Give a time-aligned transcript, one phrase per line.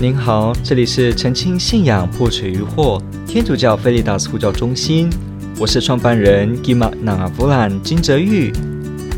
[0.00, 5.10] 您好，这里是澄清信仰破除疑惑天主教菲利达斯呼叫中心，
[5.58, 8.52] 我是创办人 Gima Navavulan 金泽玉。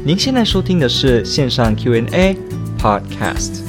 [0.06, 2.34] 您现在收听的是线上 Q&A
[2.78, 3.62] Podcast。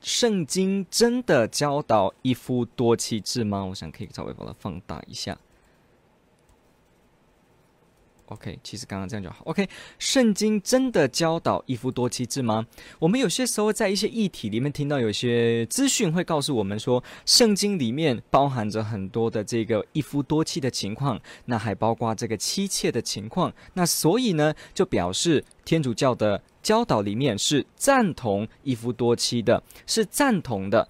[0.00, 3.64] 圣经真的教导一夫多妻制吗？
[3.64, 5.36] 我想可以稍微把它放大一下。
[8.30, 9.42] OK，其实刚刚这样就好。
[9.46, 12.64] OK，圣经真的教导一夫多妻制吗？
[13.00, 23.52] 我们有些时候在一些议题里面听到有些资讯会告诉我们说，圣经里面包含着很多的这个一夫多妻的情况，那还包括这个妻妾的情况。
[23.74, 30.86] 那所以呢，就表示天主教的教导里面是赞同一夫多妻的，是赞同的。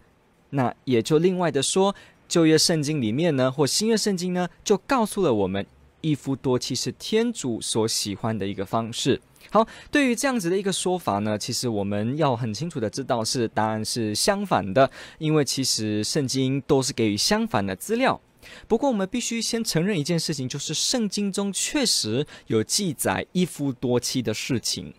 [0.51, 1.95] 那也就另外的说，
[2.29, 5.65] 旧约圣经里面呢，或新约圣经呢，就告诉了我们。
[6.01, 9.20] 一夫多妻是天主所喜欢的一个方式。
[9.51, 18.20] 好，对于这样子的一个说法呢，其实我们要很清楚的知道是答案是相反的，因为其实圣经都是给予相反的资料。
[18.68, 24.95] 不过我们必须先承认一件事情，就是圣经中确实有记载一夫多妻的事情。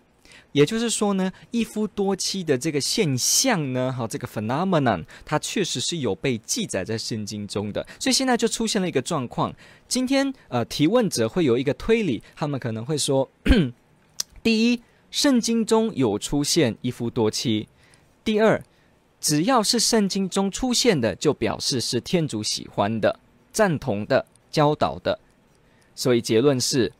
[0.52, 7.86] 也就是说呢，一夫多妻的这个现象呢，哈，这个 phenomenon，它确实是有被记载在圣经中的。
[7.98, 9.54] 所以现在就出现了一个状况。
[9.88, 13.30] 今天，呃，提问者会有一个推理，他们可能会说：
[14.42, 17.66] 第一，圣经中有出现一夫多妻；
[18.22, 18.62] 第二，
[19.20, 23.18] 只要是圣经中出现的，就表示是天主喜欢的、
[23.50, 25.18] 赞同的、教导的。
[25.94, 26.92] 所以结论是，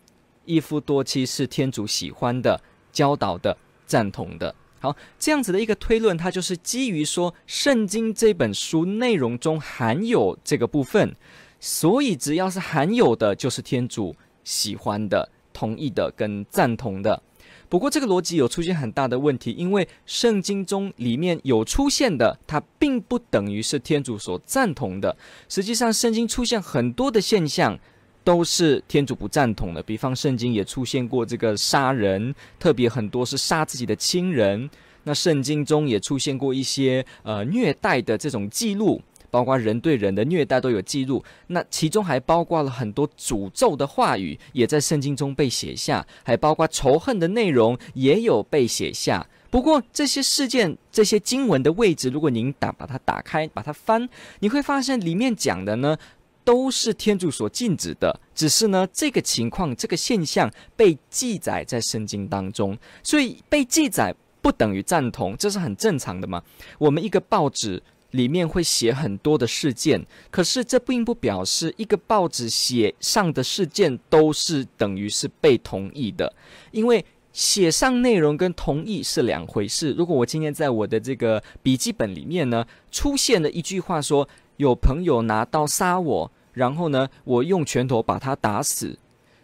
[0.46, 2.58] 一夫多妻是天主喜欢的。
[2.92, 11.16] 教导的、赞同的，好，这样子的一个推论，它就是基于说，圣经这本书内容中含有这个部分，
[11.58, 17.22] 所以只要是含有的，就是天主喜欢的、同意的跟赞同的。
[17.68, 25.16] 不过，这个逻辑有出现很大的问题，因为圣经中里面有出现的，它并不等于是天主所赞同的。
[25.48, 27.78] 实际上，圣经出现很多的现象。
[28.24, 34.68] 都是天主不赞同的，比方圣经也出现过这个杀人，特别很多是杀自己的亲人。
[35.04, 41.24] 那圣经中也出现过一些呃虐待的这种记录，包括人对人的虐待都有记录。
[41.48, 49.26] 那其中还包括了很多诅咒的话语，也在圣经中被写下，还包括仇恨的内容也有被写下。
[49.50, 54.08] 不过这些事件、这些经文的位置，如果您打把它打开，把它翻，
[54.38, 55.98] 你会发现里面讲的呢。
[56.44, 66.42] 都是天主所禁止的，只是呢，这个情况、这个现象被记载在圣经当中，所以被记载不等于赞同，这是很正常的嘛。
[66.78, 76.34] 我们一个报纸里面会写很多的事件，可是这并不表示一个报纸写上的事件都是等于是被同意的，
[76.72, 79.92] 因为写上内容跟同意是两回事。
[79.92, 88.98] 如果我今天在我的这个笔记本里面呢，出现了一句话说，有朋友拿刀杀我，然后呢，我用拳头把他打死。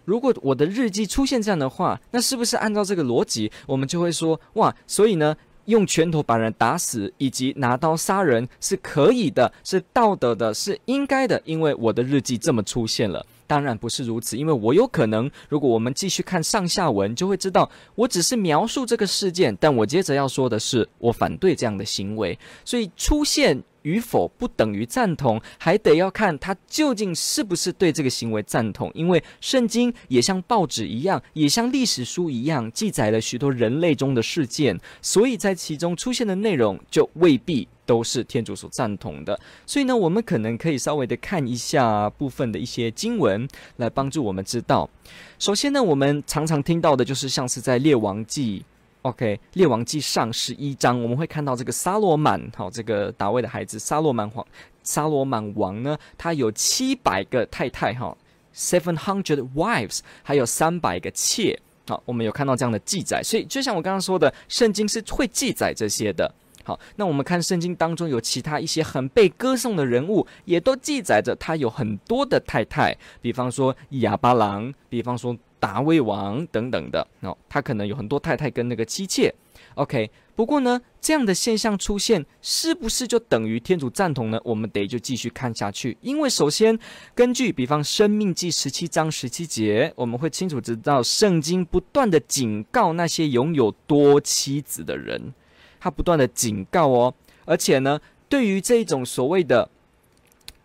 [0.05, 5.37] 如果我的日记出现这样的话，那是不是按照这个逻辑，我们就会说，哇，所以呢，
[5.67, 13.27] 用拳头把人打死以及拿刀杀人是可以的，是道德的，是应该的，因为我的日记这么出现了。
[13.47, 23.63] 当然不是如此，因为我有可能，如果我们继续看上下文，就会知道，我只是描述这个事件，但我接着要说的是，我反对这样的行为，所以出现。
[23.89, 28.91] 与否不等于赞同，还得要看他究竟是不是对这个行为赞同。
[28.95, 39.41] 因为圣经也像报纸一样，也像历史书一样，记载了许多人类中的事件，所以在其中出现的内容就未必都是天主所赞同的。
[39.65, 44.91] 所以呢，我们可能可以稍微的看一下部分的一些经文，来帮助我们知道。
[45.39, 48.63] 首先呢，我们常常听到的就是像是在列王记。
[49.03, 54.45] OK，列王记上十一章，我们会看到这个撒罗曼，好，这个大卫的孩子撒罗曼皇，
[54.83, 58.15] 撒罗曼王呢，他有七百个太太，哈
[58.55, 66.35] ，seven hundred wives，还有三百个妾，好，我们有看到这样的记载，所以就像我刚刚说的，圣经是会记载这些的。
[66.65, 75.35] 好，那我们看圣经当中有其他一些很被歌颂的人物，也都记载着他有很多的太太，比方说亚巴郎，比方说。
[75.61, 79.35] 达威王等等的哦，他可能有很多太太跟那个妻妾。
[79.75, 84.41] OK，不过呢，这样的现象出现，是不是就等于天主赞同呢？
[84.45, 85.97] 我们得就继续看下去。
[86.01, 86.77] 因为首先，
[87.15, 95.33] 根据比方《生命记》十七章十七节，我们会清楚知道，圣经不断的警告那些拥有多妻子的人，
[95.79, 97.15] 他不断的警告哦。
[97.45, 99.71] 而且呢，对于这种所谓的，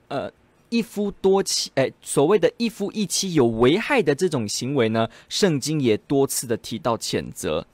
[0.08, 0.32] 呃。
[0.74, 7.68] 一夫多妻，哎，所谓的一夫一妻有危害的这种行为呢，圣经也多次的提到谴责。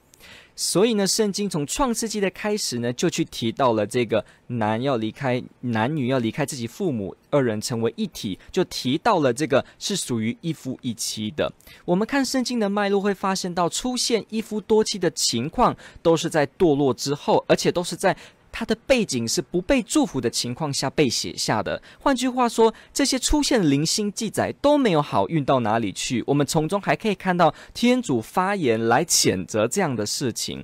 [0.54, 11.50] 所以呢，圣经从创世纪的开始呢，就去提到了这个男要离开男女要离开自己父母，二人成为一体，就提到了这个是属于一夫一妻的。
[11.86, 18.14] 我们看圣经的脉络，会发现到出现一夫多妻的情况，都是在堕落之后，而且都是在。
[18.60, 21.80] 它的背景是不被祝福的情况下被写下的。
[21.98, 26.22] 换句话说，这些出现零星记载都没有好运到哪里去。
[26.26, 30.62] 我们从中还可以看到天主发言来谴责这样的事情。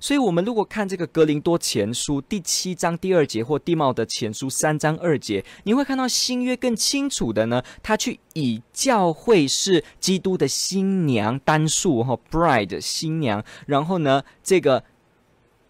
[0.00, 14.82] 所以，我们如果看这个格林多前书第七章第二节或地貌的前书三章二节，你会看到新约更清楚的呢，他去以教会是基督的新娘单数哈，bride 新娘，然后呢这个。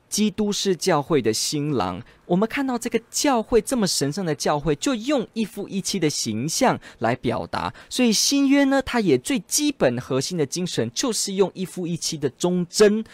[0.09, 7.73] 基督是教会的新郎，我们看到这个教会这么神圣的教会，就用一夫一妻的形象来表达。
[7.89, 13.05] 所以新约呢，它也最基本核心的精神就是用一夫一妻的忠贞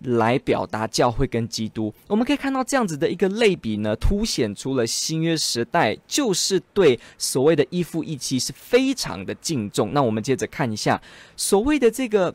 [0.00, 1.92] 来表达教会跟基督。
[2.06, 9.92] 我们可以看到这样子的一个类比呢，凸显出了新约时代就是对所谓的一夫一妻是非常的敬重。
[9.92, 11.02] 那我们接着看一下
[11.36, 12.34] 所谓的这个。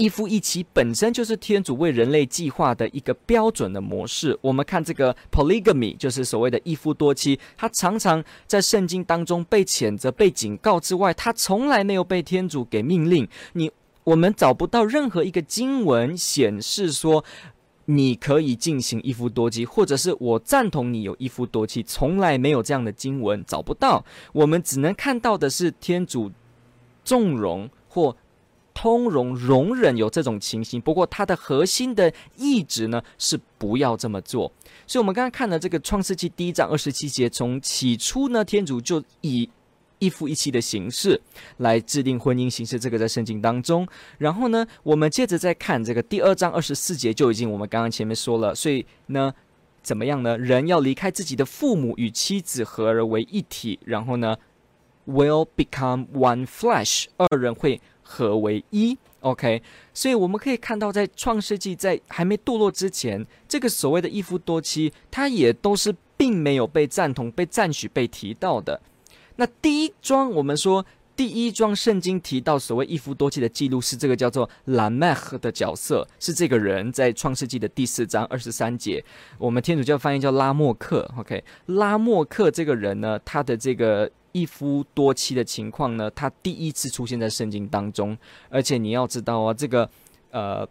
[0.00, 4.36] 一夫一妻本身就是天主为人类计划的一个标准的模式。
[4.40, 13.28] 我们看这个 polygamy，就是所谓的一夫多妻，它常常在圣经当中被谴责、被警告之外，它从来没有被天主给命令。
[13.52, 13.70] 你
[14.04, 17.22] 我们找不到任何一个经文显示说
[17.84, 24.02] 你可以进行一夫多妻，或者是我赞同你有一夫多妻，从来没有这样的经文，找不到。
[24.32, 26.32] 我们只能看到的是天主
[27.04, 28.16] 纵容或。
[28.80, 34.50] 通融容忍有这种情形，不过它的核心的意志呢是不要这么做。
[34.86, 39.50] 所以，我们刚刚看了这个创世纪第一章二十七节，从起初呢，天主就以
[39.98, 41.20] 一夫一妻的形式
[41.58, 43.86] 来制定婚姻形式，这个在圣经当中。
[44.16, 48.54] 然后呢，我们接着再看这个第二章二十四节，就已经我们刚刚前面说了。
[48.54, 49.34] 所以呢，
[49.82, 50.38] 怎么样呢？
[50.38, 54.38] 人要离开自己的父母，与妻子合而为一体，然后呢
[55.06, 57.78] ，will become one flesh，二人会。
[58.10, 59.62] 合为一，OK，
[59.94, 68.80] 所以我们可以看到，在创世纪在还没堕落之前，这个所谓的一夫多妻，它也都是并没有被赞同、被赞许、被提到的。
[69.36, 70.84] 那第一桩，我们说
[71.14, 79.04] 第一桩圣经提到所谓一夫多妻的记录是这个叫做拉麦赫的角色，是这个人在创世纪的第四章二十三节，
[79.38, 84.10] 我们天主教翻译叫拉莫克，OK，拉莫克这个人呢，他的这个。
[84.32, 88.16] 一夫多妻的情况呢，他第一次出现在圣经当中，
[88.48, 89.88] 而且你要知道啊，这个
[90.30, 90.68] 呃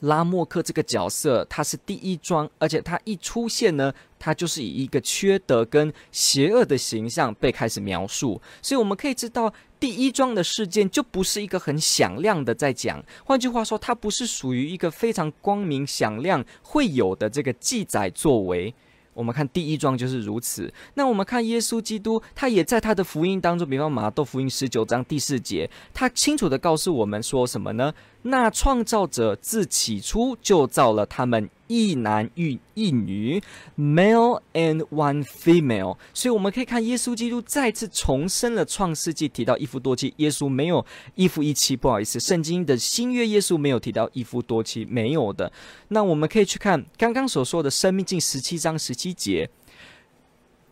[0.00, 18.74] 拉莫克这个角色，他是第一桩，而且他一出现呢，他就是以一个缺德跟邪恶的形象被开始描述，所以我们可以知道，第一桩的事件就不是一个很响亮的在讲，换句话说，它不是属于一个非常光明响亮会有的这个记载作为。
[19.16, 20.70] 我们看第一桩就是如此。
[20.94, 27.92] 那我们看耶稣基督，他也在他的福音当中，比方马窦福音十九章第四节，他清楚的告诉我们说什么呢？
[28.28, 31.48] 那创造者自起初就造了他们。
[31.68, 33.42] 一男一一女
[33.76, 35.96] ，male and one female。
[36.14, 40.14] 所以我们可以看耶稣基督再次重申了创世纪提到一夫多妻。
[40.18, 45.50] 耶稣没有一夫一妻，不好意思，圣经的新约耶稣没有提到一夫多妻，没有的。
[45.88, 49.50] 那我们可以去看刚刚所说的生命记十七章十七节，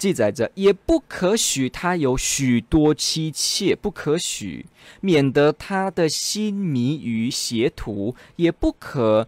[0.04, 4.66] 记载着，也不可许他有许多妻妾，不可许，
[5.00, 9.26] 免得他的心迷于邪途，也不可。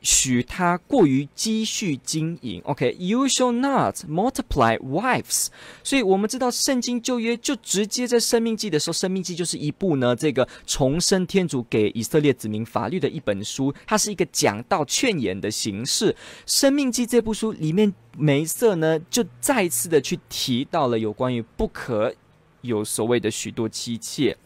[0.00, 5.48] 许他过于积蓄经营，OK，You shall not multiply wives。
[5.82, 16.14] 所以，我们知道圣经旧约就直接在生命记的时候，生命记就是一部呢，这个重申天主给以色列子民法律的一本书，它是一个讲道劝言的形式。
[16.46, 22.14] 生命记这部书里面，梅瑟呢就再次的去提到了有关于不可
[22.60, 24.36] 有所谓的许多妻妾。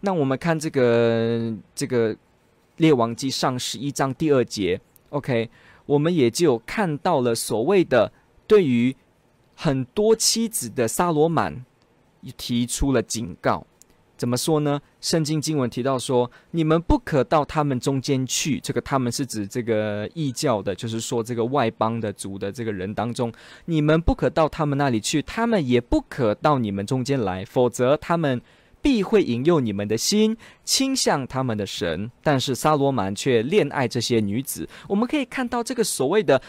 [0.00, 2.16] 那我们看这个这个
[2.78, 4.80] 列王记上十一章第二节。
[5.16, 5.48] OK，
[5.86, 8.12] 我们也就看到了所谓的
[8.46, 8.94] 对于
[9.54, 11.64] 很多妻子的萨罗满
[12.36, 13.66] 提出了警告。
[14.18, 14.80] 怎么说呢？
[15.00, 23.32] 圣经经文提到说：“你们不可到他们中间去。”这个他们是指这个异教的，就是说这个外邦的族的这个人当中，
[23.66, 28.40] 你们不可到他们那里去，他们也不可到你们中间来，否则他们。
[28.86, 34.68] 必会引诱你们的心倾向他们的神，但是撒罗曼却恋爱这些女子。
[34.88, 36.40] 我们可以看到这个所谓的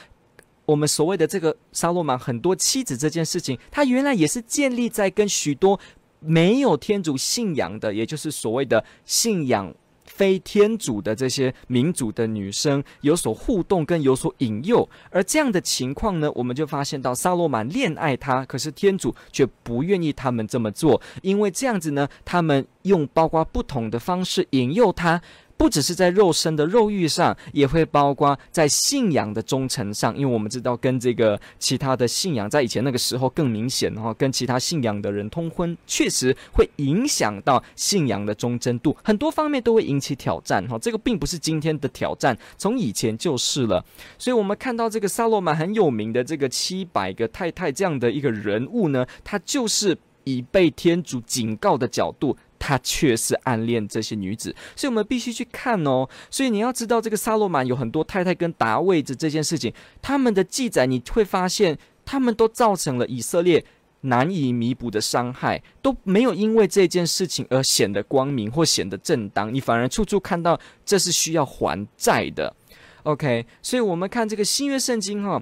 [0.63, 5.79] 我们所谓的这个撒罗曼很多妻子这件事情，他原来也是建立在跟许多
[6.19, 9.73] 没有天主信仰的，也就是所谓的信仰。
[10.17, 25.21] 非天主的这些民主的女生有所互动跟有所引诱，而这样的情况呢，我们就发现到萨罗曼恋爱她，可是天主却不愿意他们这么做，因为这样子呢，他们用包括不同的方式引诱她。
[25.57, 40.77] 不只是在肉身的肉欲上，也会包括在信仰的忠诚上，因为我们知道跟这个其他的信仰在以前那个时候更明显哈，跟其他信仰的人通婚，确实会影响到信仰的忠贞度，很多方面都会引起挑战哈。
[40.79, 43.83] 这个并不是今天的挑战，从以前就是了。
[44.19, 52.37] 所以，我们看到这个撒罗满很有名的这个七百个太太这样的一个人物呢，他就是以被天主警告的角度。
[52.59, 56.07] 他确实暗恋这些女子，所以我们必须去看哦。
[56.29, 63.63] 所以你要知道，这个撒罗满有很多太太跟达味的这件事情，他们的记载你会发现，他们都造成了以色列
[64.01, 72.55] 难以弥补的伤害，都没有因为这件事情而显得光明或显得正当，你反而处处看到这是需要还债的。
[73.03, 75.41] OK，所以我们看这个新约圣经哈、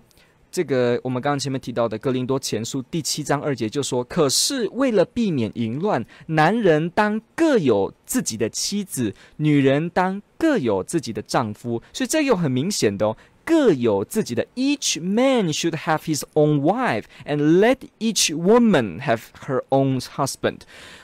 [0.56, 14.48] 这个我们刚刚前面提到的《哥林多前书》第七章二节就说：“可是为了避免淫乱，男人当各有自己的妻子，女人当各有自己的丈夫。”所以这又很明显的哦，各有自己的。
[14.56, 20.60] Each man should have his own wife, and let each woman have her own husband。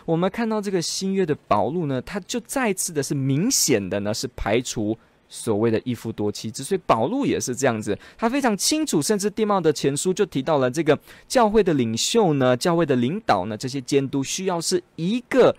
[0.05, 4.97] 我们看到这个新约的保禄呢，他就再次的是明显的呢是排除。
[5.33, 15.55] 所谓的一夫多妻制，所以保禄也是这样子，他非常清楚，甚至地貌》的前书就提到了这个教会的领袖呢，教会的领导呢，这些监督需要是一个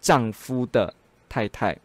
[0.00, 0.94] 丈夫的
[1.28, 1.76] 太太。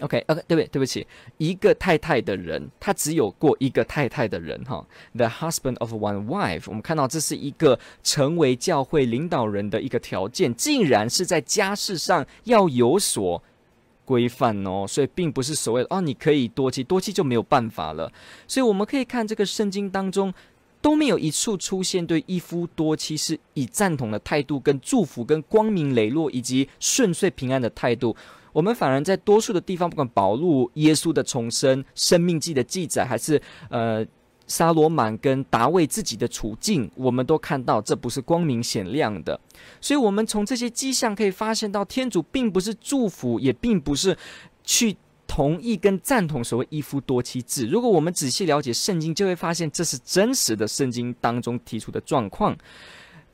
[0.00, 0.66] OK，OK，、对不对？
[0.66, 1.06] 对不起，
[1.38, 4.86] 一个太太的人，他只有过一个太太的人哈。
[5.14, 13.42] The husband of one wife，我们看到这是一个成为教会领导人的一个条件，竟然是在家事上要有所。
[14.06, 18.10] 规范哦，所以并不是所谓的哦，你可以多妻，多妻就没有办法了。
[18.48, 20.32] 所以我们可以看这个圣经当中
[20.80, 28.16] 都没有一处出现对一夫多妻是以赞同的态度、跟祝福、跟光明磊落以及顺遂平安的态度。
[28.52, 34.06] 我们反而在多数的地方，不管保禄、耶稣的重生、生命记的记载，还是呃。
[34.46, 39.38] 沙罗满跟达卫自己的处境，我们都看到这不是光明显亮的，
[39.80, 44.16] 所以，我们从这些迹象可以发现到，天主并不是祝福，也并不是
[44.62, 47.66] 去同意跟赞同所谓一夫多妻制。
[47.66, 52.56] 如果我们仔细了解圣经，就会发现这是真实的圣经当中提出的状况，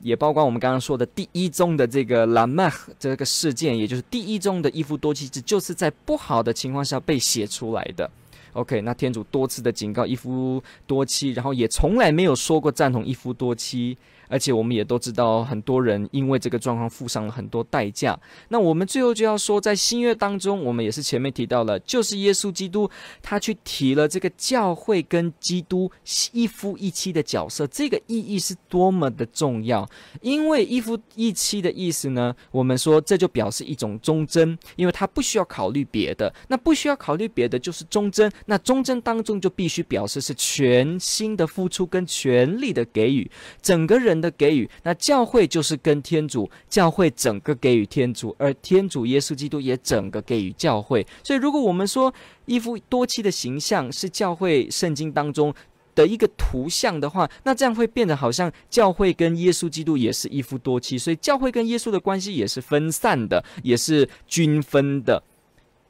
[0.01, 8.11] 也包括我们刚刚说的第一宗的这个拉麦这个事件，也就是第一宗的一夫多妻制，就是在不好的情况下被写出来的。
[8.53, 13.97] OK，那天主多次的警告一夫多妻，然后也从来没有说过赞同一夫多妻。
[14.33, 18.19] 而且我们也都知道，很多人因为这个状况付上了很多代价。
[18.49, 25.93] 那我们最后就要说，在新约当中，我们也是前面提到了，就是耶稣基督他去提了这个教会跟基督
[26.33, 29.87] 一夫一妻的角色，这个意义是多么的重要。
[30.23, 38.33] 因为一夫一妻的意思呢，我们说这就表示一种忠贞，因为他不需要考虑别的，那不需要考虑别的就是忠贞。
[38.47, 44.22] 那忠贞当中就必须表示是全心的付出跟全力的给予，整个人。
[44.23, 51.05] 的给予，那教会就是跟天主，教会整个给予天主，而天主耶稣基督也整个给予教会。
[51.25, 52.15] 所以，如果我们说
[52.47, 55.53] 一夫多妻的形象是教会圣经当中
[55.95, 65.23] 的一个图像的话，那这样会变得好像教会跟耶稣基督也是一夫多妻，所以教会跟耶稣的关系也是分散的，也是均分的。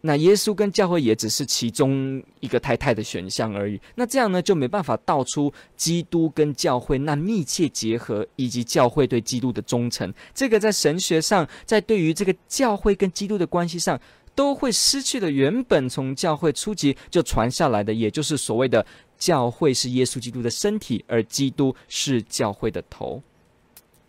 [0.05, 3.81] 那耶稣跟教会也只是其中一个太太的选项而已。
[3.95, 10.13] 那这样呢，就没办法道出基督跟教会那密切结合，以及教会对基督的忠诚。
[10.35, 13.99] 这个在神学上，在对于这个教会跟基督的关系上，
[14.35, 18.85] 都会失去了原本从教会初级就传下来的，也就是所谓的
[19.17, 23.23] 教会是耶稣基督的身体，而基督是教会的头。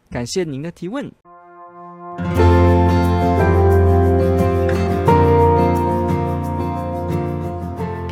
[0.09, 1.11] 感谢您的提问。